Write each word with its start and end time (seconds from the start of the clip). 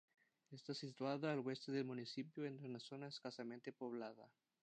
Está 0.49 0.73
situada 0.73 1.31
al 1.31 1.45
oeste 1.45 1.71
del 1.71 1.85
municipio, 1.85 2.43
en 2.43 2.57
una 2.65 2.79
zona 2.79 3.05
escasamente 3.05 3.71
poblada. 3.71 4.27